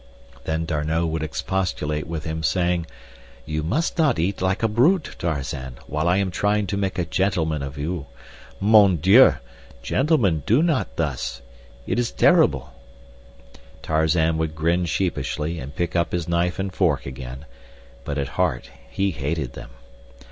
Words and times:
Then 0.45 0.65
D'Arnot 0.65 1.09
would 1.09 1.21
expostulate 1.21 2.07
with 2.07 2.23
him, 2.23 2.41
saying: 2.41 2.87
"You 3.45 3.61
must 3.61 3.99
not 3.99 4.17
eat 4.17 4.41
like 4.41 4.63
a 4.63 4.67
brute, 4.67 5.15
Tarzan, 5.19 5.75
while 5.85 6.07
I 6.07 6.17
am 6.17 6.31
trying 6.31 6.65
to 6.65 6.75
make 6.75 6.97
a 6.97 7.05
gentleman 7.05 7.61
of 7.61 7.77
you. 7.77 8.07
Mon 8.59 8.97
Dieu! 8.97 9.35
Gentlemen 9.83 10.41
do 10.47 10.63
not 10.63 10.95
thus—it 10.95 11.99
is 11.99 12.09
terrible." 12.11 12.73
Tarzan 13.83 14.39
would 14.39 14.55
grin 14.55 14.85
sheepishly 14.85 15.59
and 15.59 15.75
pick 15.75 15.95
up 15.95 16.13
his 16.13 16.27
knife 16.27 16.57
and 16.57 16.73
fork 16.73 17.05
again, 17.05 17.45
but 18.03 18.17
at 18.17 18.29
heart 18.29 18.71
he 18.89 19.11
hated 19.11 19.53
them. 19.53 19.69